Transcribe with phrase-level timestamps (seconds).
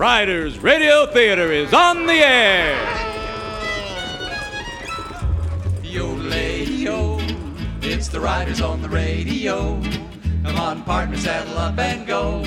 [0.00, 2.74] Riders Radio Theater is on the air.
[5.82, 7.18] Yo,
[7.82, 9.78] it's the Riders on the radio.
[10.42, 12.42] Come on, partner, saddle up and go.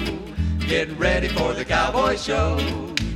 [0.62, 2.58] Get ready for the cowboy show.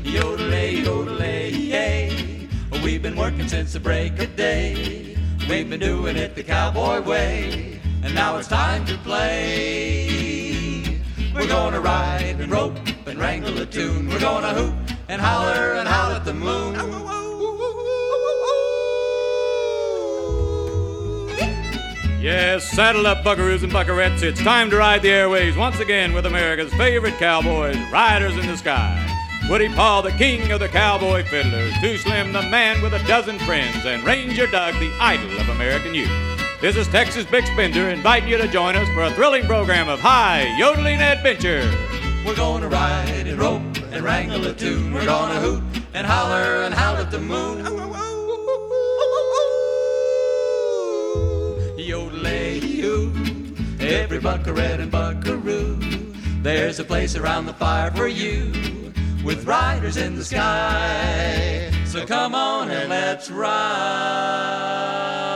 [0.03, 2.47] Yodelay, yodelay, yay.
[2.83, 5.17] We've been working since the break of day.
[5.49, 7.81] We've been doing it the cowboy way.
[8.03, 10.37] And now it's time to play.
[11.33, 12.77] We're gonna ride and rope
[13.17, 14.07] and wrangle a tune.
[14.07, 14.75] We're gonna hoop
[15.09, 16.75] and holler and howl at the moon.
[22.21, 24.21] Yes, saddle up, buckaroos and buckarettes.
[24.21, 28.57] It's time to ride the airways once again with America's favorite cowboys, Riders in the
[28.57, 29.03] Sky.
[29.49, 33.39] Woody Paul, the king of the cowboy fiddlers, Too Slim, the man with a dozen
[33.39, 36.11] friends, and Ranger Doug, the idol of American youth.
[36.59, 39.99] This is Texas Bix Bender inviting you to join us for a thrilling program of
[39.99, 41.86] high yodeling adventure.
[42.27, 44.93] We're gonna ride and rope and wrangle a tune.
[44.93, 47.63] We're gonna hoot and holler and howl at the moon.
[51.77, 53.13] Yodelay you,
[53.79, 55.79] every buckaroo and buckaroo.
[56.41, 58.51] There's a place around the fire for you,
[59.23, 61.71] with riders in the sky.
[61.85, 65.26] So come on and let's ride.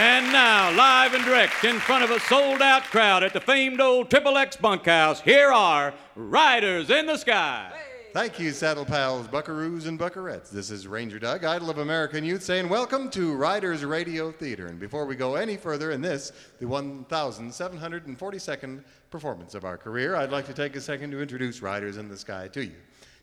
[0.00, 3.80] And now, live and direct in front of a sold out crowd at the famed
[3.80, 7.72] old Triple X bunkhouse, here are Riders in the Sky.
[8.12, 10.50] Thank you, Saddle Pals, Buckaroos, and Buckarettes.
[10.50, 14.68] This is Ranger Doug, idol of American youth, saying welcome to Riders Radio Theater.
[14.68, 20.30] And before we go any further in this, the 1,742nd performance of our career, I'd
[20.30, 22.76] like to take a second to introduce Riders in the Sky to you.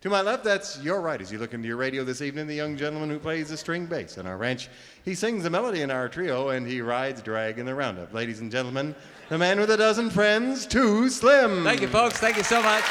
[0.05, 1.19] To my left, that's your right.
[1.19, 3.87] As you look into your radio this evening, the young gentleman who plays the string
[3.87, 4.69] bass on our ranch.
[5.03, 8.13] He sings the melody in our trio, and he rides drag in the roundup.
[8.13, 8.93] Ladies and gentlemen,
[9.29, 11.63] the man with a dozen friends, Too Slim.
[11.63, 12.19] Thank you, folks.
[12.19, 12.83] Thank you so much.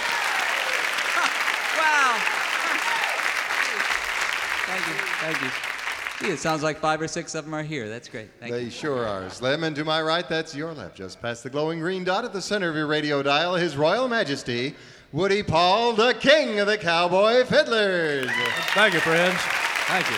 [1.78, 2.18] wow.
[4.66, 4.94] Thank you.
[5.20, 5.50] Thank you.
[6.26, 7.88] Gee, it sounds like five or six of them are here.
[7.88, 8.30] That's great.
[8.40, 8.70] Thank They you.
[8.70, 9.62] sure are, Slim.
[9.62, 10.96] And to my right, that's your left.
[10.96, 14.08] Just past the glowing green dot at the center of your radio dial, His Royal
[14.08, 14.74] Majesty,
[15.14, 18.28] Woody Paul, the king of the cowboy fiddlers.
[18.74, 19.38] Thank you, friends.
[19.86, 20.16] Thank you.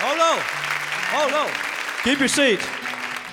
[0.00, 0.42] Oh no!
[1.12, 1.46] Oh no!
[2.04, 2.66] Keep your seats.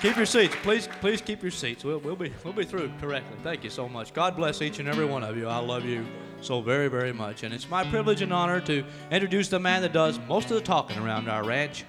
[0.01, 0.53] Keep your seats.
[0.63, 1.85] Please, please keep your seats.
[1.85, 3.37] We'll, we'll be we'll be through correctly.
[3.41, 4.13] Thank you so much.
[4.13, 5.47] God bless each and every one of you.
[5.47, 6.05] I love you
[6.41, 9.93] so very very much, and it's my privilege and honor to introduce the man that
[9.93, 11.85] does most of the talking around our ranch.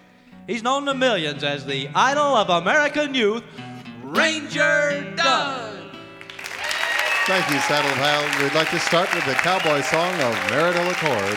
[0.46, 3.42] He's known to millions as the idol of American youth,
[4.04, 5.65] Ranger Doug.
[7.26, 8.40] Thank you, Saddle Pals.
[8.40, 11.36] We'd like to start with the cowboy song of Marital Accord.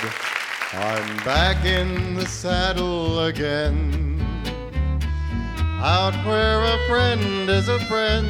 [0.73, 4.22] I'm back in the saddle again.
[5.81, 8.29] Out where a friend is a friend.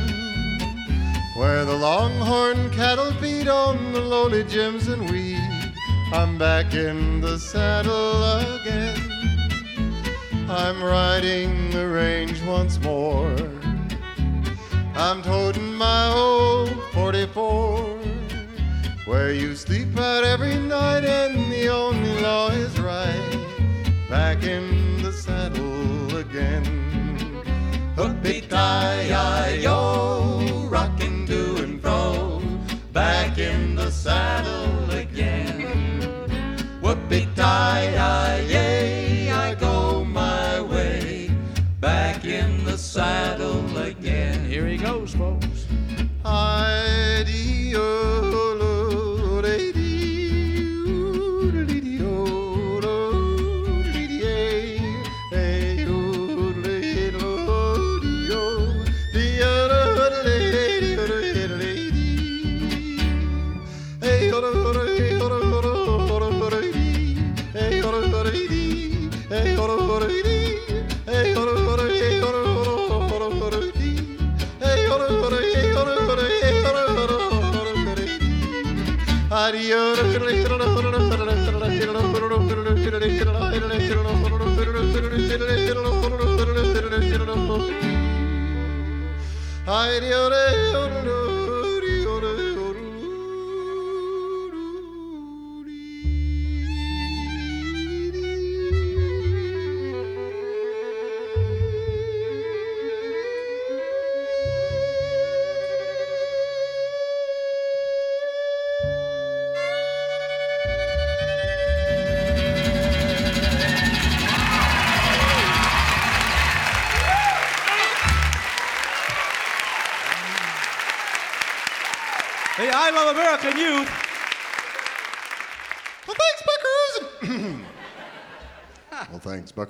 [1.36, 5.74] Where the longhorn cattle feed on the lowly gems and weed.
[6.14, 8.24] I'm back in the saddle
[8.62, 8.98] again.
[10.50, 13.59] I'm riding the range once more.
[15.00, 18.00] I'm toting my old 44,
[19.06, 23.38] where you sleep out every night and the only law is right.
[24.10, 24.79] Back in
[79.40, 79.70] Hare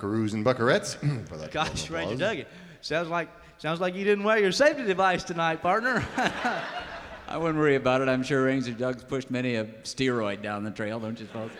[0.00, 0.94] Buckaroos and Buckarettes,
[1.28, 1.50] for that.
[1.50, 2.36] Gosh, Ranger applause.
[2.36, 2.46] Dougie.
[2.80, 6.04] Sounds like sounds like you didn't wear your safety device tonight, partner.
[7.28, 8.08] I wouldn't worry about it.
[8.08, 11.50] I'm sure Ranger Doug's pushed many a steroid down the trail, don't you suppose?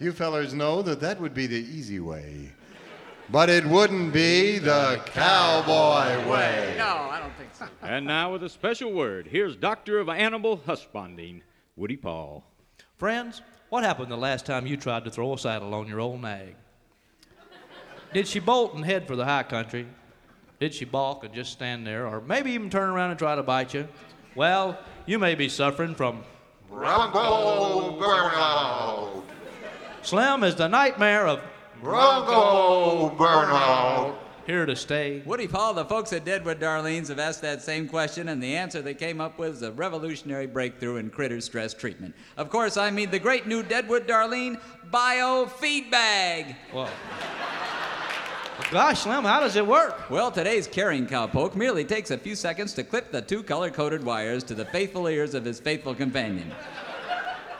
[0.00, 2.52] You fellers know that that would be the easy way.
[3.30, 6.74] But it wouldn't be the cowboy way.
[6.76, 7.66] No, I don't think so.
[7.80, 11.42] And now, with a special word, here's Doctor of Animal Husbanding,
[11.76, 12.44] Woody Paul.
[12.98, 13.40] Friends,
[13.74, 16.54] what happened the last time you tried to throw a saddle on your old nag?
[18.12, 19.88] Did she bolt and head for the high country?
[20.60, 23.42] Did she balk and just stand there, or maybe even turn around and try to
[23.42, 23.88] bite you?
[24.36, 26.22] Well, you may be suffering from
[26.70, 29.24] Bronco burnout.
[30.02, 31.40] Slim is the nightmare of
[31.82, 34.14] Bronco burnout.
[34.46, 35.22] Here to stay.
[35.24, 38.82] Woody Paul, the folks at Deadwood Darlene's have asked that same question, and the answer
[38.82, 42.14] they came up with is a revolutionary breakthrough in critter stress treatment.
[42.36, 44.60] Of course, I mean the great new Deadwood Darlene
[44.92, 46.56] Biofeed Bag.
[46.72, 46.88] Whoa.
[48.70, 50.08] Gosh, Slim, how does it work?
[50.10, 54.04] Well, today's caring cowpoke merely takes a few seconds to clip the two color coded
[54.04, 56.52] wires to the faithful ears of his faithful companion.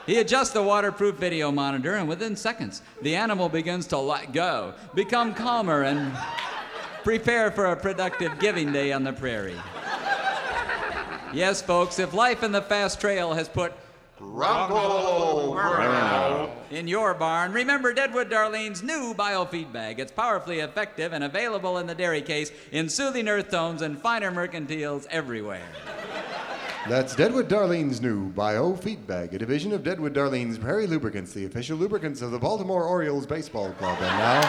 [0.07, 4.75] He adjusts the waterproof video monitor, and within seconds, the animal begins to let go,
[4.95, 6.13] become calmer, and
[7.05, 9.61] prepare for a productive giving day on the prairie.
[11.33, 13.73] Yes, folks, if life in the fast trail has put
[15.53, 16.51] burnout.
[16.71, 19.99] in your barn, remember Deadwood Darlene's new biofeed bag.
[20.01, 24.31] It's powerfully effective and available in the dairy case in soothing earth tones and finer
[24.31, 25.67] mercantiles everywhere.
[26.89, 31.47] That's Deadwood Darlene's new Bio Feed Bag, a division of Deadwood Darlene's Prairie Lubricants, the
[31.47, 33.97] official lubricants of the Baltimore Orioles Baseball Club.
[34.01, 34.43] And now,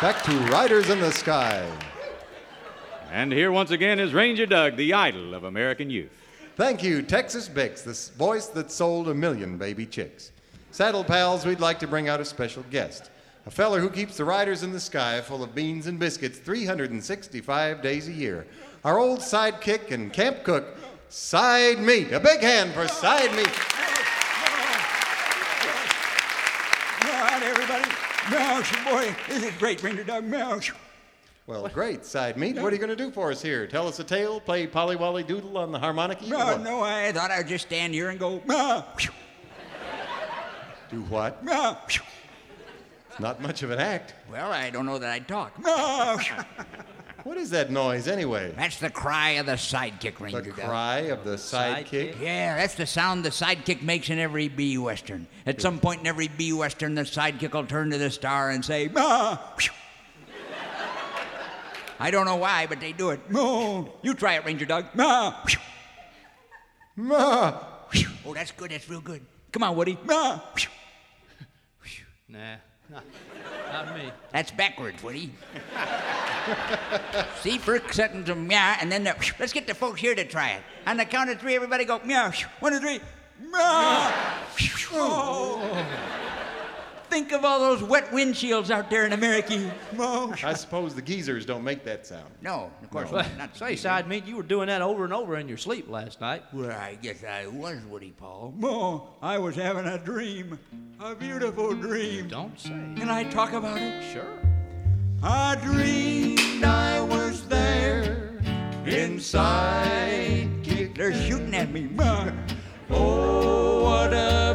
[0.00, 1.68] back to Riders in the Sky.
[3.12, 6.12] And here once again is Ranger Doug, the idol of American youth.
[6.54, 10.30] Thank you, Texas Bix, the voice that sold a million baby chicks.
[10.70, 13.10] Saddle pals, we'd like to bring out a special guest.
[13.46, 17.82] A feller who keeps the riders in the sky full of beans and biscuits 365
[17.82, 18.46] days a year.
[18.84, 20.76] Our old sidekick and camp cook,
[21.08, 22.12] Side Meat.
[22.12, 23.50] A big hand for Side Meat.
[27.02, 27.90] All right, everybody.
[28.30, 30.22] Mouse, boy, this is great, Ranger Dog.
[30.24, 30.70] Mouse.
[31.46, 32.56] Well, great, Side Meat.
[32.56, 33.66] What are you going to do for us here?
[33.66, 36.24] Tell us a tale, play Polly Wolly Doodle on the harmonica?
[36.28, 38.84] No, no, I thought I'd just stand here and go, "Meow,
[40.90, 41.42] Do what?
[41.44, 41.76] meow."
[43.18, 44.14] Not much of an act.
[44.30, 45.58] Well, I don't know that I'd talk.
[45.62, 46.18] Meow.
[47.22, 48.54] What is that noise anyway?
[48.56, 50.54] That's the cry of the sidekick, The Ranger Dog.
[50.64, 52.18] cry of the sidekick.
[52.18, 55.26] Yeah, that's the sound the sidekick makes in every B Western.
[55.44, 58.64] At some point in every B Western, the sidekick will turn to the star and
[58.64, 59.38] say, "Meow."
[62.00, 63.20] I don't know why, but they do it.
[63.30, 63.92] No.
[64.02, 64.86] You try it, Ranger Dog.
[64.94, 65.44] Meow.
[66.96, 67.62] Ma!
[68.24, 68.70] Oh, that's good.
[68.70, 69.20] That's real good.
[69.52, 69.98] Come on, Woody.
[70.06, 70.42] Meow.
[72.28, 72.54] Nah,
[72.88, 73.04] not,
[73.72, 74.12] not me.
[74.32, 75.32] That's backwards, Woody.
[77.42, 80.50] See, first sentence of meow, and then the, let's get the folks here to try
[80.50, 80.62] it.
[80.86, 82.30] On the count of three, everybody go meow.
[82.60, 83.00] One, two, three.
[83.40, 84.12] Meow.
[84.92, 86.16] Oh.
[87.10, 89.70] Think of all those wet windshields out there in America.
[89.92, 90.32] Meow.
[90.44, 92.30] I suppose the geezers don't make that sound.
[92.40, 93.36] No, of course Well, not.
[93.38, 96.20] not say, side meat, you were doing that over and over in your sleep last
[96.20, 96.44] night.
[96.52, 98.54] Well, I guess I was, Woody Paul.
[98.56, 100.58] No, I was having a dream.
[101.00, 102.28] A beautiful dream.
[102.28, 102.68] Don't say.
[102.68, 104.04] Can I talk about it?
[104.12, 104.38] Sure.
[105.22, 108.38] I dreamed I was there
[108.86, 110.48] inside.
[110.94, 111.88] They're shooting at me.
[112.92, 114.49] Oh, what a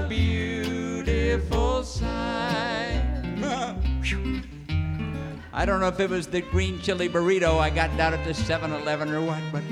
[5.65, 8.36] I don't know if it was the green chili burrito I got down at the
[8.36, 9.63] 7 Eleven or what, but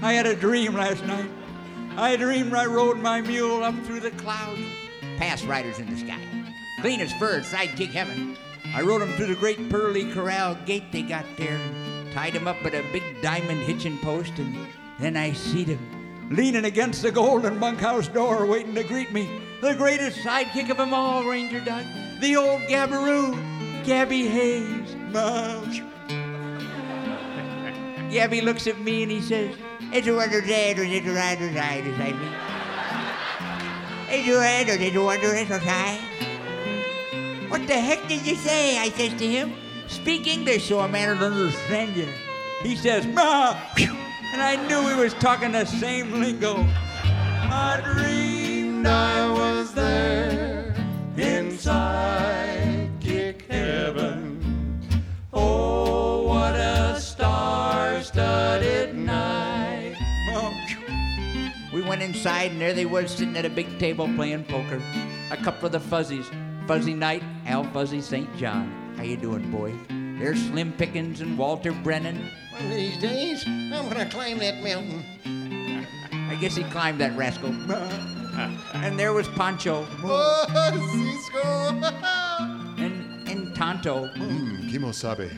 [0.00, 1.28] I had a dream last night.
[1.96, 4.60] I dreamed I rode my mule up through the clouds,
[5.18, 6.20] past riders in the sky.
[6.80, 8.36] Clean as fur, sidekick heaven.
[8.72, 11.58] I rode him through the great pearly corral gate they got there,
[12.12, 14.56] tied him up at a big diamond hitching post, and
[15.00, 19.28] then I seed him leaning against the golden bunkhouse door, waiting to greet me.
[19.60, 21.84] The greatest sidekick of them all, Ranger Doug,
[22.20, 24.75] the old Gabberoo, Gabby Hayes.
[25.12, 25.80] Mouse.
[28.10, 29.56] Gabby looks at me and he says,
[29.92, 32.28] It's a wonder dad, or it's a rider side, beside me.
[34.08, 36.16] It's a wonder, it's a wonder, it's a.
[37.48, 38.78] What the heck did you say?
[38.78, 39.54] I says to him.
[39.88, 42.08] Speak English so a man will understand you.
[42.62, 43.56] He says, Ma!
[44.32, 46.56] And I knew he was talking the same lingo.
[46.58, 49.65] I dreamed I was
[61.96, 64.82] went inside, and there they were sitting at a big table playing poker.
[65.30, 66.26] A couple of the Fuzzies,
[66.66, 68.28] Fuzzy Knight, Al Fuzzy St.
[68.36, 68.70] John.
[68.98, 69.72] How you doing, boy?
[70.18, 72.16] There's Slim Pickens and Walter Brennan.
[72.52, 75.86] One of these days, I'm gonna climb that mountain.
[76.12, 77.48] I guess he climbed that rascal.
[78.74, 80.46] and there was Pancho Oh,
[80.92, 81.80] Cisco!
[82.84, 84.08] and, and Tonto.
[84.16, 85.30] Mmm, kimosabe.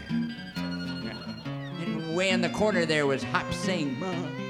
[1.81, 4.03] And way in the corner there was Hop Sing.
[4.03, 4.48] Uh-huh.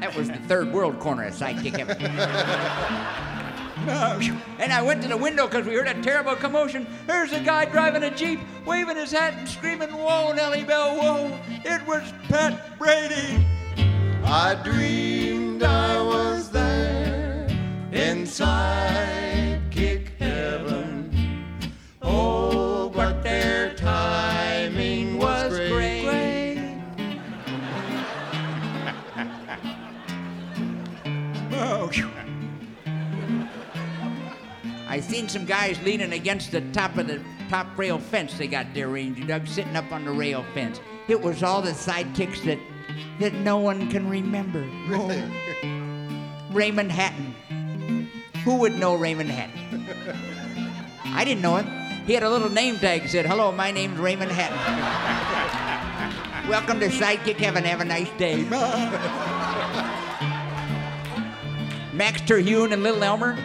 [0.00, 2.00] That was the third world corner of sidekick heaven.
[4.58, 6.86] and I went to the window because we heard a terrible commotion.
[7.06, 11.38] There's a guy driving a Jeep, waving his hat and screaming, Whoa, Nellie Bell, whoa.
[11.64, 13.46] It was Pat Brady.
[14.24, 17.46] I dreamed I was there
[17.92, 19.19] inside
[35.20, 38.88] seen some guys leaning against the top of the top rail fence they got there,
[38.88, 40.80] Ranger Doug, sitting up on the rail fence.
[41.08, 42.58] It was all the sidekicks that
[43.18, 44.66] that no one can remember.
[44.88, 45.22] Really?
[46.50, 48.08] Raymond Hatton.
[48.44, 49.86] Who would know Raymond Hatton?
[51.04, 51.66] I didn't know him.
[52.06, 54.56] He had a little name tag that said, Hello, my name's Raymond Hatton.
[56.50, 57.62] Welcome to Sidekick Heaven.
[57.64, 58.42] Have a nice day.
[61.92, 63.38] Max Terhune and Little Elmer,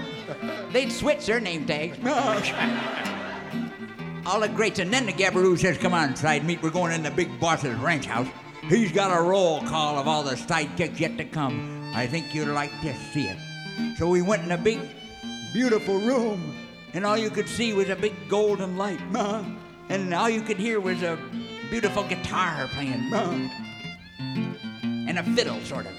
[0.76, 1.98] they'd switch their name tags.
[2.06, 4.80] Oh, all the greats.
[4.80, 6.62] And then the Gabaroo says, Come on, side meet.
[6.62, 8.28] We're going in the big boss's ranch house.
[8.68, 11.92] He's got a roll call of all the sidekicks yet to come.
[11.96, 13.38] I think you'd like to see it.
[13.98, 14.80] So we went in a big,
[15.54, 16.56] beautiful room,
[16.94, 19.00] and all you could see was a big golden light.
[19.16, 19.44] Uh-huh.
[19.88, 21.16] And all you could hear was a
[21.70, 23.14] beautiful guitar playing.
[23.14, 23.38] Uh-huh.
[25.08, 25.92] And a fiddle, sort of.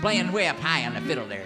[0.00, 1.44] playing way up high on the fiddle there,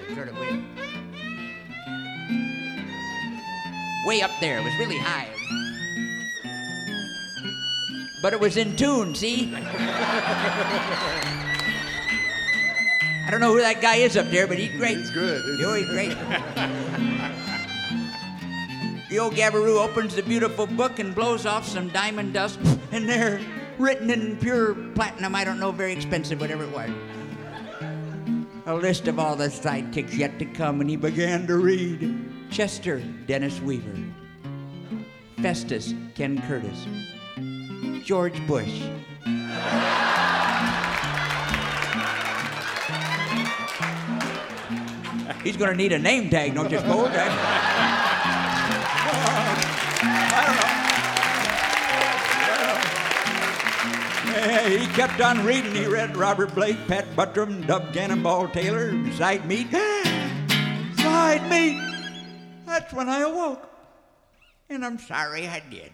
[4.07, 4.59] Way up there.
[4.59, 5.29] It was really high.
[8.21, 9.55] But it was in tune, see?
[13.29, 14.97] I don't know who that guy is up there, but he's great.
[14.97, 15.43] He's good.
[15.61, 16.09] Oh, he's great.
[19.11, 22.59] the old Gabaroo opens the beautiful book and blows off some diamond dust,
[22.91, 23.41] and there,
[23.77, 26.91] written in pure platinum, I don't know, very expensive, whatever it was.
[28.67, 33.01] A list of all the sidekicks yet to come, and he began to read Chester,
[33.27, 33.97] Dennis Weaver,
[35.43, 36.87] Festus, Ken Curtis,
[38.05, 38.83] George Bush.
[45.45, 47.11] He's going to need a name tag, don't you suppose?
[47.15, 48.29] eh?
[54.69, 55.75] He kept on reading.
[55.75, 59.71] He read Robert Blake, Pat Buttram, Dub Cannonball Taylor, Side Meat.
[60.97, 61.88] Side Meat!
[62.79, 63.69] That's when I awoke.
[64.71, 65.91] And I'm sorry I did.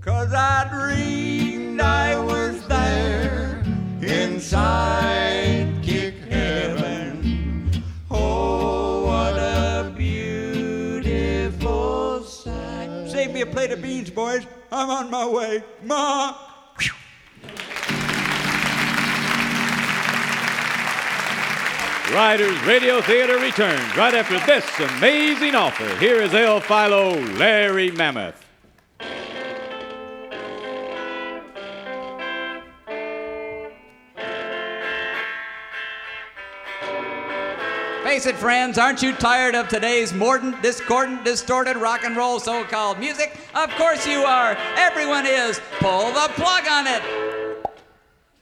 [0.00, 3.62] Cause I dreamed I was there
[4.02, 7.84] inside heaven.
[8.10, 13.08] Oh, what a beautiful sight.
[13.08, 14.44] Save me a plate of beans, boys.
[14.72, 15.62] I'm on my way.
[15.84, 16.47] Ma!
[22.12, 24.64] Riders Radio Theater returns right after this
[24.96, 25.86] amazing offer.
[25.96, 28.46] Here is El Philo Larry Mammoth.
[38.04, 42.64] Face it, friends, aren't you tired of today's mordant, discordant, distorted rock and roll so
[42.64, 43.36] called music?
[43.54, 44.56] Of course you are.
[44.76, 45.60] Everyone is.
[45.78, 47.02] Pull the plug on it.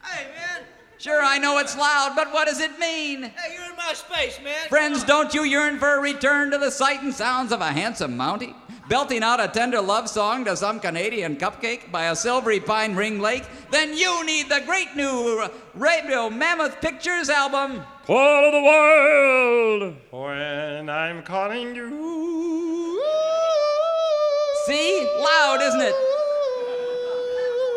[0.03, 0.63] Hey, man.
[0.99, 3.25] Sure, I know it's loud, but what does it mean?
[3.25, 3.56] Hey, you're in
[3.87, 4.69] my space, man.
[4.69, 8.17] Friends, don't you yearn for a return to the sight and sounds of a handsome
[8.17, 8.55] Mountie?
[8.89, 13.21] Belting out a tender love song to some Canadian cupcake by a silvery pine ring
[13.21, 13.45] lake?
[13.71, 17.83] Then you need the great new Radio Mammoth Pictures album.
[18.05, 19.97] Call of the Wild.
[20.11, 23.03] When I'm calling you.
[24.67, 25.09] See?
[25.19, 26.16] Loud, isn't it?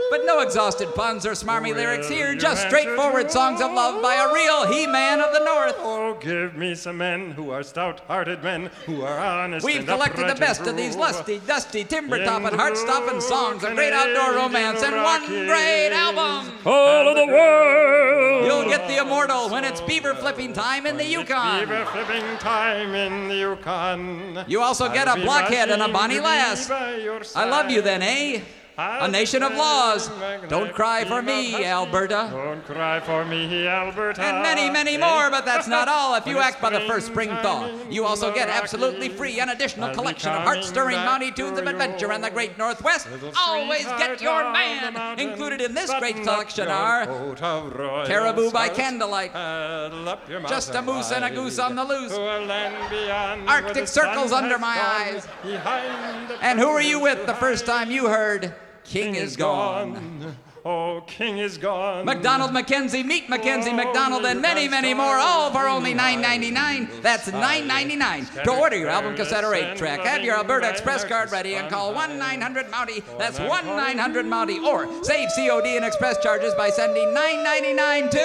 [0.09, 4.33] But no exhausted puns or smarmy lyrics here, just straightforward songs of love by a
[4.33, 5.75] real He Man of the North.
[5.79, 10.27] Oh, give me some men who are stout-hearted men, who are honest We've and collected
[10.27, 13.93] the best of these lusty, dusty, timber In topping, heart stopping blue songs of great
[13.93, 16.53] outdoor romance in one great album.
[16.65, 18.45] All of the world.
[18.45, 21.59] You'll get the immortal when it's beaver flipping time in the Yukon.
[21.59, 24.45] Beaver flipping time in the Yukon.
[24.47, 26.69] You also get I'll a blockhead and a marching bonny lass.
[27.35, 28.41] I love you then, eh?
[28.79, 30.09] A nation of laws.
[30.47, 32.29] Don't cry for me, Alberta.
[32.31, 34.21] Don't cry for me, Alberta.
[34.21, 36.15] And many, many more, but that's not all.
[36.15, 39.93] If you act by the first spring thaw, you also get absolutely free an additional
[39.93, 43.07] collection of heart-stirring Mountie tunes of adventure and the great Northwest.
[43.37, 45.19] Always get your man.
[45.19, 47.05] Included in this great collection are
[48.05, 49.33] Caribou by Candlelight,
[50.47, 52.13] Just a Moose and a Goose on the Loose,
[53.47, 55.27] Arctic Circles Under My Eyes,
[56.41, 58.53] and who were you with the first time you heard
[58.89, 60.35] King is Gone?
[60.65, 62.05] Oh, King is gone.
[62.05, 67.01] McDonald Mackenzie, meet Mackenzie McDonald, and many, many more, all for only $9.99.
[67.01, 68.43] That's $9.99.
[68.43, 71.69] To order your album, cassette, or 8 track, have your Alberta Express card ready and
[71.69, 73.03] call 1 900 Mountie.
[73.17, 74.61] That's 1 900 Mountie.
[74.61, 78.17] Or save COD and express charges by sending $9.99 to.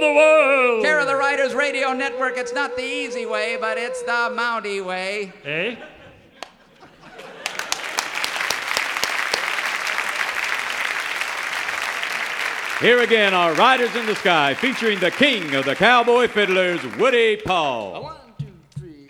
[0.00, 0.82] The world.
[0.82, 2.36] Care of the Riders Radio Network.
[2.36, 5.32] It's not the easy way, but it's the Mountie way.
[5.44, 5.76] Eh?
[12.80, 17.36] Here again are Riders in the Sky, featuring the king of the cowboy fiddlers, Woody
[17.36, 18.04] Paul.
[18.04, 18.46] One, two,
[18.78, 19.06] three.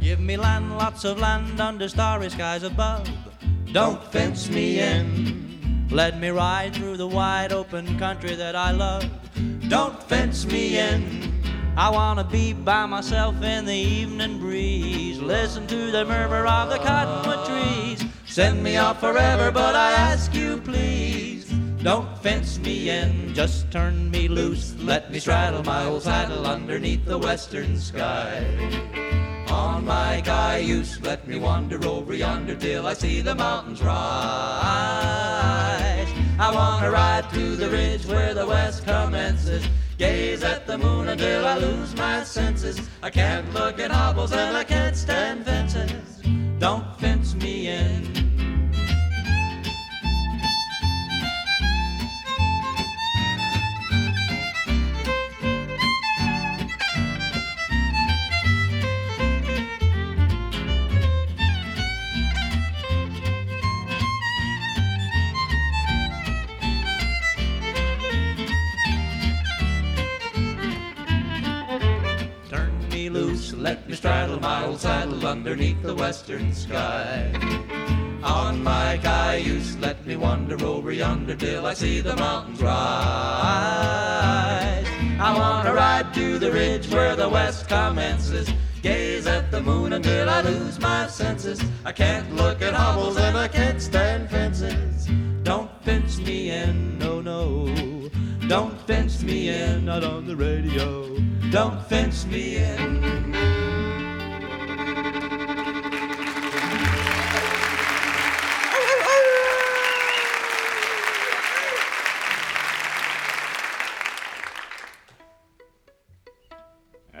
[0.00, 3.08] Give me land, lots of land under starry skies above.
[3.72, 5.88] Don't fence me in.
[5.90, 9.08] Let me ride through the wide open country that I love.
[9.70, 11.40] Don't fence me in.
[11.78, 15.20] I wanna be by myself in the evening breeze.
[15.20, 18.05] Listen to the murmur of the cottonwood trees.
[18.36, 21.46] Send me off forever, but I ask you please.
[21.82, 24.74] Don't fence me in, just turn me loose.
[24.78, 28.44] Let me straddle my old saddle underneath the western sky.
[29.48, 33.96] On my cayuse, let me wander over yonder till I see the mountains rise.
[36.38, 39.66] I wanna ride to the ridge where the west commences.
[39.96, 42.86] Gaze at the moon until I lose my senses.
[43.02, 46.20] I can't look at hobbles and I can't stand fences.
[46.58, 48.15] Don't fence me in.
[75.56, 77.32] Underneath the western sky.
[78.22, 82.76] On my cayuse, let me wander over yonder till I see the mountains rise.
[85.18, 88.50] I wanna ride to the ridge where the west commences.
[88.82, 91.58] Gaze at the moon until I lose my senses.
[91.86, 95.08] I can't look at hobbles and I can't stand fences.
[95.42, 97.66] Don't fence me in, no, no.
[98.46, 101.16] Don't fence me in, not on the radio.
[101.50, 103.35] Don't fence me in.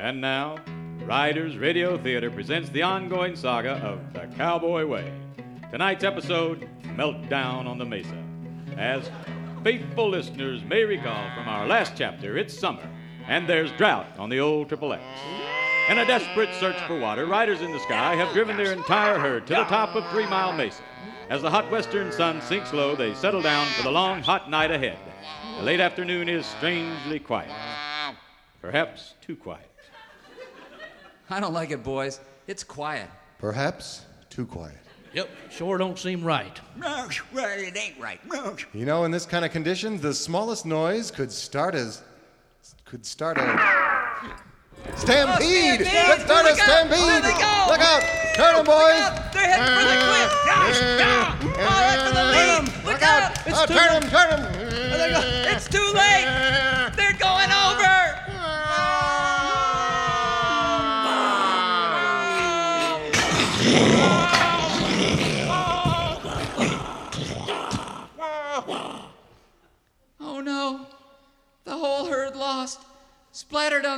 [0.06, 0.58] And now,
[1.04, 5.12] Riders Radio Theater presents the ongoing saga of the Cowboy Way.
[5.72, 8.16] Tonight's episode, Meltdown on the Mesa.
[8.76, 9.10] As
[9.64, 12.88] faithful listeners may recall from our last chapter, it's summer,
[13.26, 15.02] and there's drought on the old Triple X.
[15.88, 19.48] In a desperate search for water, riders in the sky have driven their entire herd
[19.48, 20.84] to the top of Three Mile Mesa.
[21.30, 24.70] As the hot western sun sinks low, they settle down for the long, hot night
[24.70, 24.98] ahead.
[25.58, 27.50] The late afternoon is strangely quiet.
[28.62, 29.65] Perhaps too quiet.
[31.30, 32.20] I don't like it, boys.
[32.46, 33.08] It's quiet.
[33.38, 34.76] Perhaps too quiet.
[35.12, 36.60] Yep, sure don't seem right.
[36.76, 38.20] No, well, it ain't right.
[38.30, 38.54] No.
[38.74, 42.02] You know, in this kind of conditions, the smallest noise could start as
[42.84, 44.36] could start a stampede.
[44.88, 45.80] Oh, stampede!
[45.80, 46.66] Let's start a Look out!
[46.66, 46.98] stampede.
[46.98, 47.66] There they go!
[47.70, 48.02] Look out!
[48.34, 49.04] Turn 'em, boys!
[49.32, 50.30] They're heading for the cliff.
[50.46, 51.38] Gosh, down.
[51.42, 52.84] Oh, that's for the lead.
[52.84, 53.32] Look out.
[53.48, 54.42] Oh, turn 'em, turn 'em.
[54.52, 55.35] It's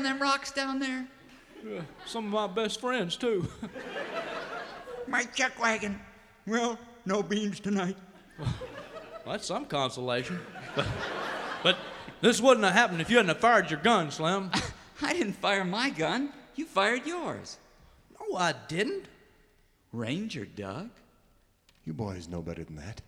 [0.08, 1.06] them rocks down there.
[2.06, 3.48] Some of my best friends, too.
[5.06, 5.98] My chuck wagon.
[6.46, 7.96] Well, no beans tonight.
[8.38, 8.54] Well,
[9.26, 10.38] that's some consolation.
[10.76, 10.86] But,
[11.62, 11.76] but
[12.20, 14.50] this wouldn't have happened if you hadn't have fired your gun, Slim.
[15.02, 16.32] I didn't fire my gun.
[16.56, 17.58] You fired yours.
[18.20, 19.06] No, I didn't.
[19.92, 20.90] Ranger Doug?
[21.86, 23.00] You boys know better than that.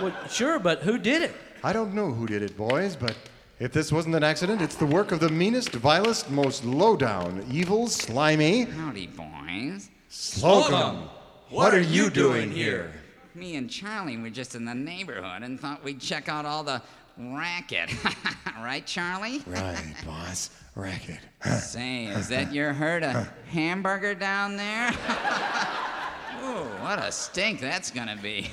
[0.00, 1.34] Well, sure, but who did it?
[1.62, 3.14] I don't know who did it, boys, but
[3.60, 7.86] if this wasn't an accident, it's the work of the meanest, vilest, most low-down, evil,
[7.86, 9.90] slimy Howdy, boys.
[10.08, 11.08] Slocum.
[11.50, 12.90] What are you doing here?
[13.34, 16.80] Me and Charlie were just in the neighborhood and thought we'd check out all the
[17.18, 17.92] racket.
[18.60, 19.42] right, Charlie?
[19.46, 20.50] Right, boss.
[20.74, 21.20] Racket.
[21.58, 24.88] Say, is that your herd of hamburger down there?
[26.42, 28.48] Ooh, what a stink that's gonna be.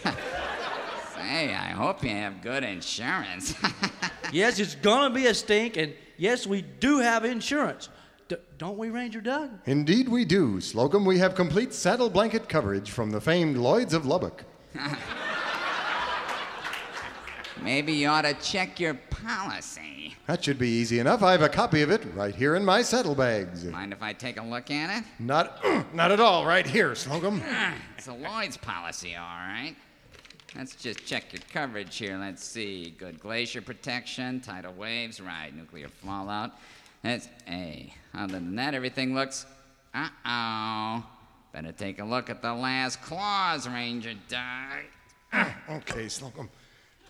[1.17, 3.55] Say, I hope you have good insurance.
[4.31, 7.89] yes, it's gonna be a stink, and yes, we do have insurance.
[8.27, 9.49] D- don't we, Ranger Doug?
[9.65, 10.61] Indeed, we do.
[10.61, 14.43] Slocum, we have complete saddle blanket coverage from the famed Lloyds of Lubbock.
[17.63, 20.15] Maybe you ought to check your policy.
[20.27, 21.23] That should be easy enough.
[21.23, 23.65] I have a copy of it right here in my saddlebags.
[23.65, 25.03] Mind if I take a look at it?
[25.19, 25.63] Not,
[25.95, 26.45] not at all.
[26.45, 27.41] Right here, Slocum.
[27.97, 29.75] It's a Lloyd's policy, all right.
[30.55, 32.17] Let's just check your coverage here.
[32.17, 32.95] Let's see.
[32.97, 36.51] Good glacier protection, tidal waves, right, nuclear fallout.
[37.03, 37.93] That's A.
[38.13, 39.45] Other than that, everything looks.
[39.93, 41.05] Uh oh.
[41.53, 45.45] Better take a look at the last clause, Ranger Doug.
[45.69, 46.49] okay, Slocum.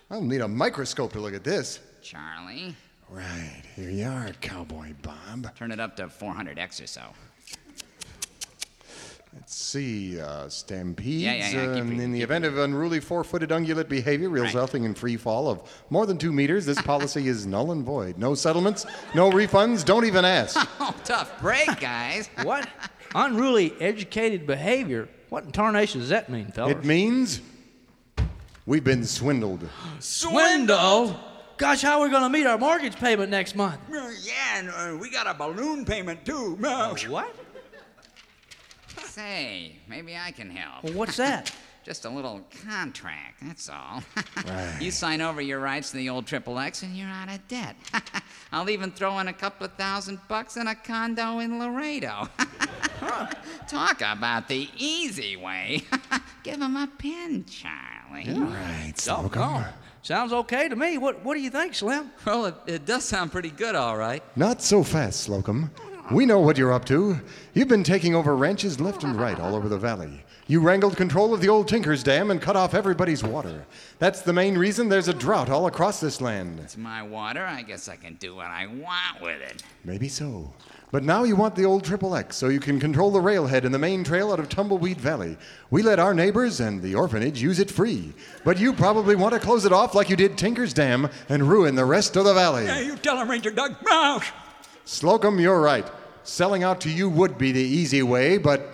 [0.09, 1.79] I'll need a microscope to look at this.
[2.01, 2.75] Charlie,
[3.09, 5.55] Right, here you are, Cowboy Bob.
[5.55, 7.01] turn it up to 400x or so.
[9.39, 11.23] Let's see, uh, stampedes.
[11.23, 14.29] Yeah, yeah, yeah, keep um, reading, in the keep event of unruly four-footed ungulate behavior
[14.29, 18.17] resulting in free fall of more than two meters, this policy is null and void.
[18.17, 19.85] No settlements, no refunds.
[19.85, 20.57] Don't even ask.
[20.79, 22.29] Oh, tough break, guys.
[22.43, 22.67] What?
[23.13, 25.07] Unruly educated behavior?
[25.29, 26.71] What in tarnation does that mean, fellas?
[26.71, 27.41] It means
[28.65, 29.67] we've been swindled.
[29.99, 31.15] Swindled?
[31.57, 33.79] Gosh, how are we going to meet our mortgage payment next month?
[33.91, 36.57] Uh, yeah, and uh, we got a balloon payment too.
[36.63, 37.35] Uh, What?
[39.05, 40.83] Say, maybe I can help.
[40.83, 41.53] Well, what's that?
[41.83, 44.03] Just a little contract, that's all.
[44.45, 44.77] Right.
[44.81, 47.75] You sign over your rights to the old Triple X and you're out of debt.
[48.51, 52.27] I'll even throw in a couple of thousand bucks in a condo in Laredo.
[53.67, 55.83] Talk about the easy way.
[56.43, 58.29] Give him a pen, Charlie.
[58.33, 59.41] Right, Oh, Slocum.
[59.41, 59.65] no.
[60.01, 60.97] Sounds okay to me.
[60.97, 62.11] What, what do you think, Slim?
[62.25, 64.23] Well, it, it does sound pretty good, all right.
[64.37, 65.69] Not so fast, Slocum.
[66.09, 67.19] We know what you're up to.
[67.53, 70.23] You've been taking over ranches left and right all over the valley.
[70.47, 73.65] You wrangled control of the old Tinker's Dam and cut off everybody's water.
[73.99, 76.61] That's the main reason there's a drought all across this land.
[76.61, 77.43] It's my water.
[77.43, 79.63] I guess I can do what I want with it.
[79.83, 80.53] Maybe so.
[80.91, 83.73] But now you want the old Triple X so you can control the railhead and
[83.73, 85.37] the main trail out of Tumbleweed Valley.
[85.71, 88.13] We let our neighbors and the orphanage use it free.
[88.45, 91.75] But you probably want to close it off like you did Tinker's Dam and ruin
[91.75, 92.67] the rest of the valley.
[92.67, 93.75] Hey, you tell him, Ranger Doug.
[93.85, 94.21] Now,
[94.85, 95.85] Slocum, you're right.
[96.27, 98.73] Selling out to you would be the easy way, but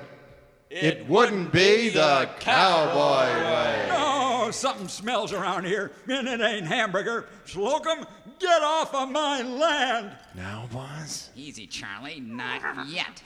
[0.72, 3.90] it, wouldn't be the cowboy way.
[3.92, 7.28] Oh, something smells around here, and it ain't hamburger.
[7.46, 8.08] Slocum,
[8.40, 10.14] get off of my land.
[10.34, 11.30] Now, boss?
[11.36, 12.20] Easy, Charlie.
[12.20, 13.22] Not yet.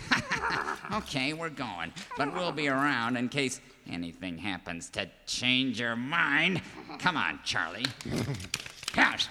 [0.93, 1.93] okay, we're going.
[2.17, 6.61] But we'll be around in case anything happens to change your mind.
[6.99, 7.85] Come on, Charlie.
[8.93, 9.29] House,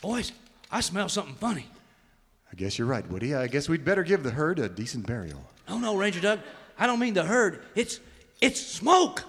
[0.00, 0.32] Boys,
[0.70, 1.66] I smell something funny.
[2.52, 3.34] I guess you're right, Woody.
[3.34, 5.44] I guess we'd better give the herd a decent burial.
[5.68, 6.40] Oh no, Ranger Doug.
[6.78, 7.62] I don't mean the herd.
[7.74, 8.00] It's,
[8.40, 9.22] it's smoke.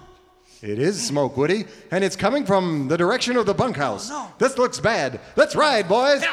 [0.62, 4.10] It is smoke, Woody, and it's coming from the direction of the bunkhouse.
[4.12, 4.34] Oh, no.
[4.38, 5.19] This looks bad.
[5.36, 6.23] Let's ride, boys.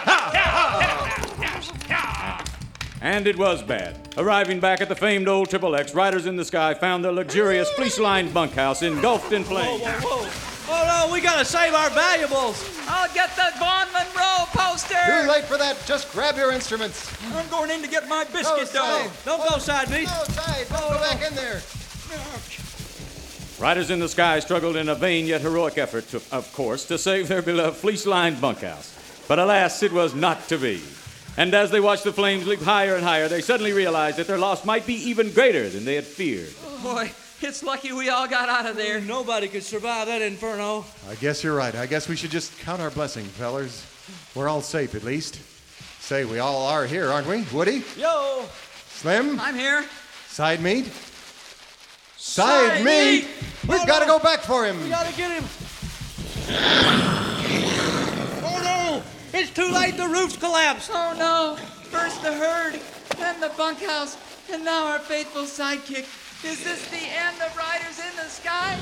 [3.01, 3.97] And it was bad.
[4.19, 7.71] Arriving back at the famed old Triple X, Riders in the Sky found their luxurious
[7.71, 9.83] fleece lined bunkhouse engulfed in flames.
[9.83, 10.29] Whoa.
[10.71, 12.63] Oh, no, we got to save our valuables.
[12.87, 14.28] I'll get the Vaughn Monroe
[14.89, 15.23] poster.
[15.23, 15.77] Too late for that.
[15.87, 17.11] Just grab your instruments.
[17.33, 19.11] I'm going in to get my Go biscuit oh, dough.
[19.25, 20.07] Don't go Side Meat.
[20.07, 20.67] Go side.
[20.71, 21.61] Let's go back in there.
[23.61, 26.97] Riders in the Sky struggled in a vain yet heroic effort, to, of course, to
[26.97, 28.95] save their beloved fleece lined bunkhouse.
[29.27, 30.81] But alas, it was not to be.
[31.37, 34.39] And as they watched the flames leap higher and higher, they suddenly realized that their
[34.39, 36.53] loss might be even greater than they had feared.
[36.83, 39.01] Boy, it's lucky we all got out of there.
[39.01, 40.85] Nobody could survive that inferno.
[41.09, 41.75] I guess you're right.
[41.75, 43.85] I guess we should just count our blessings, fellers.
[44.35, 45.41] We're all safe, at least.
[46.01, 47.45] Say, we all are here, aren't we?
[47.53, 47.83] Woody?
[47.97, 48.45] Yo.
[48.89, 49.39] Slim?
[49.41, 49.85] I'm here.
[50.27, 50.91] Side meat?
[52.17, 53.29] Side, meat!
[53.69, 54.81] We've got to go back for him.
[54.83, 55.45] We gotta get him.
[58.45, 59.03] Oh no!
[59.39, 59.97] It's too late.
[59.97, 60.91] The roof's collapsed.
[60.93, 61.57] Oh no!
[61.85, 62.81] First the herd,
[63.17, 64.17] then the bunkhouse,
[64.53, 66.07] and now our faithful sidekick.
[66.45, 68.79] Is this the end of Riders in the Sky?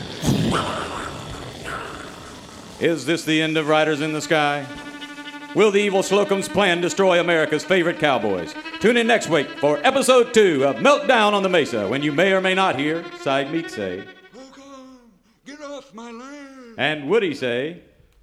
[2.80, 4.66] Is this the end of Riders in the Sky?
[5.56, 8.54] Will the evil Slocum's plan destroy America's favorite cowboys?
[8.78, 12.34] Tune in next week for episode two of Meltdown on the Mesa, when you may
[12.34, 14.04] or may not hear Side Meat say,
[15.46, 16.74] Get off my land.
[16.76, 17.80] and Woody say,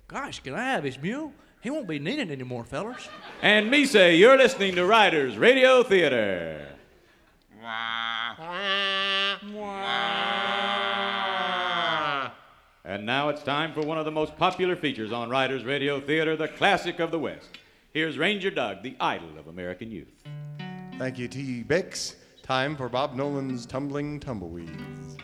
[0.08, 1.34] Gosh, can I have his mule?
[1.62, 3.10] He won't be needed anymore, fellers.
[3.42, 6.68] and me say, you're listening to Riders Radio Theater.
[7.60, 8.38] Quack.
[12.86, 16.36] And now it's time for one of the most popular features on Riders Radio Theater,
[16.36, 17.48] the classic of the West.
[17.94, 20.12] Here's Ranger Doug, the idol of American youth.
[20.98, 21.64] Thank you, T.
[21.64, 22.16] Bix.
[22.42, 25.16] Time for Bob Nolan's Tumbling Tumbleweeds.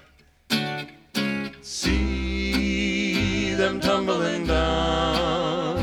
[1.61, 5.81] See them tumbling down,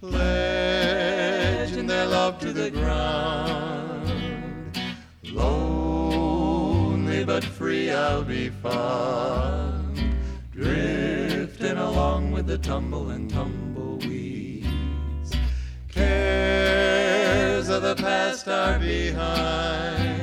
[0.00, 4.10] ledging their love to the ground.
[5.24, 9.83] Lonely but free, I'll be found,
[10.54, 14.62] drifting along with the tumble and tumbleweeds.
[15.88, 20.13] Cares of the past are behind.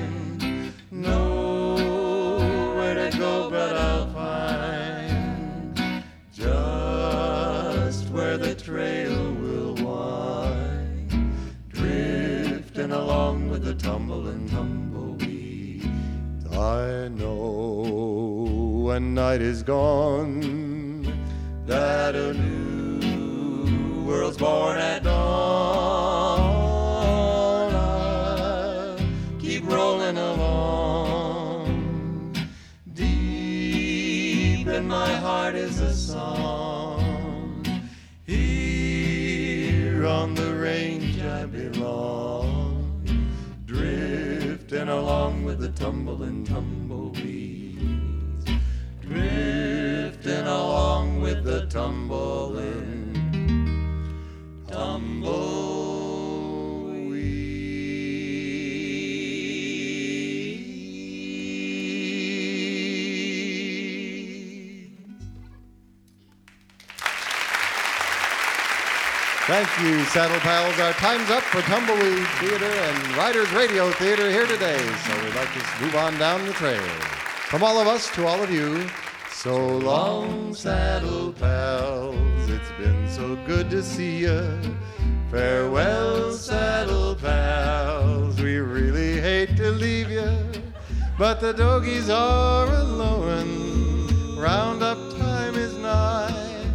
[18.92, 20.42] When night is gone
[21.66, 26.42] that a new world's born at dawn.
[27.74, 28.98] I'll
[29.40, 31.66] keep rolling along.
[32.94, 37.64] Deep in my heart is a song.
[38.26, 43.08] Here on the range I belong.
[43.66, 47.41] Drifting along with the tumble and tumbleweeds.
[49.12, 53.18] Drifting along with the tumble and
[54.70, 55.82] tumbleweed.
[69.46, 70.80] Thank you, Saddle Pals.
[70.80, 75.52] Our time's up for Tumbleweed Theater and Riders Radio Theater here today, so we'd like
[75.54, 77.21] to move on down the trail.
[77.52, 78.88] From all of us to all of you,
[79.30, 82.50] so long, Saddle Pals.
[82.50, 84.58] It's been so good to see you.
[85.30, 88.40] Farewell, Saddle Pals.
[88.40, 90.32] We really hate to leave you,
[91.18, 94.38] but the doggies are alone.
[94.40, 96.72] Roundup time is nigh.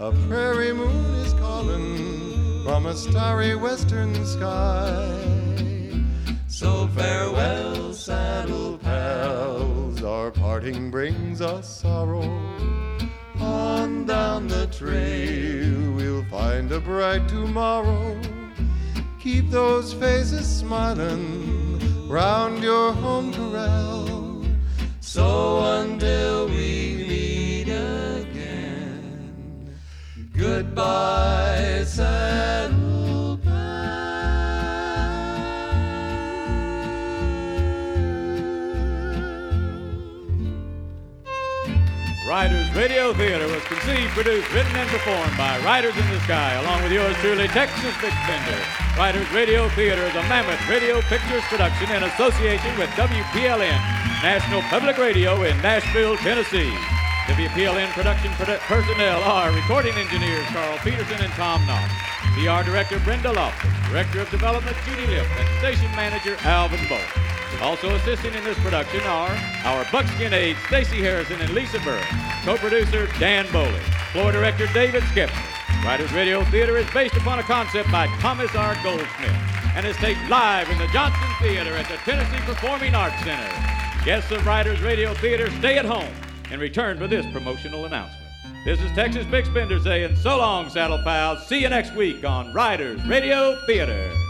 [0.00, 5.08] A prairie moon is calling from a starry western sky.
[6.48, 7.75] So farewell,
[10.56, 12.22] parting brings us sorrow.
[13.40, 18.18] On down the trail, we'll find a bright tomorrow.
[19.20, 24.42] Keep those faces smiling round your home corral.
[25.00, 29.76] So until we meet again,
[30.32, 32.85] goodbye, saddle
[42.26, 46.82] Riders Radio Theater was conceived, produced, written, and performed by Riders in the Sky, along
[46.82, 48.58] with yours truly, Texas Bix Bender.
[48.98, 53.78] Riders Radio Theater is a mammoth radio pictures production in association with WPLN,
[54.26, 56.74] National Public Radio in Nashville, Tennessee.
[57.30, 61.86] WPLN production produ- personnel are recording engineers Carl Peterson and Tom Knox,
[62.34, 67.25] PR Director Brenda Loftus, Director of Development Judy Lip, and Station Manager Alvin Bolt.
[67.62, 69.30] Also assisting in this production are
[69.64, 72.00] our Buckskin aides Stacy Harrison and Lisa Burr,
[72.44, 73.80] co-producer Dan Bowley,
[74.12, 75.84] floor director David Skepner.
[75.84, 78.76] Riders Radio Theater is based upon a concept by Thomas R.
[78.82, 79.36] Goldsmith
[79.74, 83.48] and is taped live in the Johnson Theater at the Tennessee Performing Arts Center.
[84.04, 86.12] Guests of Riders Radio Theater stay at home
[86.50, 88.22] in return for this promotional announcement.
[88.64, 91.46] This is Texas Bix Bender saying so long, Saddle Pals.
[91.46, 94.25] See you next week on Riders Radio Theater.